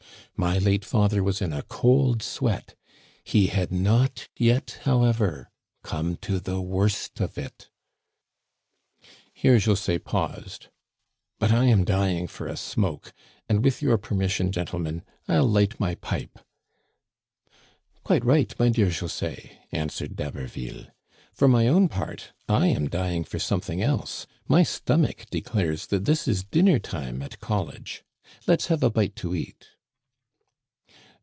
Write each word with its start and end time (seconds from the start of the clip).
"My 0.37 0.57
late 0.57 0.83
father 0.83 1.21
was 1.23 1.39
in 1.39 1.53
a 1.53 1.61
cold 1.61 2.23
sweat; 2.23 2.73
he 3.23 3.47
had 3.47 3.71
not 3.71 4.27
yet, 4.35 4.79
however, 4.85 5.51
come 5.83 6.15
to 6.15 6.39
the 6.39 6.59
worst 6.59 7.19
of 7.19 7.37
it." 7.37 7.69
Here 9.35 9.57
José 9.57 10.03
paused." 10.03 10.69
But 11.39 11.51
I 11.51 11.65
am 11.65 11.83
dying 11.83 12.25
for 12.25 12.47
a 12.47 12.57
smoke, 12.57 13.13
and, 13.47 13.63
with 13.63 13.83
your 13.83 13.99
permission, 13.99 14.51
gentlemen, 14.51 15.03
1*11 15.29 15.53
light 15.53 15.79
my 15.79 15.93
pipe."" 15.93 16.39
Quite 18.03 18.25
right, 18.25 18.51
my 18.57 18.69
dear 18.69 18.87
José/* 18.87 19.51
answered 19.71 20.15
D*Haberville. 20.15 20.87
For 21.33 21.47
my 21.47 21.67
own 21.67 21.87
part, 21.87 22.33
I 22.49 22.65
am 22.65 22.89
dying 22.89 23.25
for 23.25 23.37
something 23.37 23.83
else. 23.83 24.25
My 24.47 24.63
stomach 24.63 25.27
declares 25.29 25.85
that 25.87 26.05
this 26.05 26.27
is 26.27 26.43
dinner 26.43 26.79
hour 26.91 27.21
at 27.21 27.39
college. 27.39 28.03
Let's 28.47 28.67
have 28.67 28.81
a 28.81 28.89
bite 28.89 29.15
to 29.17 29.35
eat." 29.35 29.67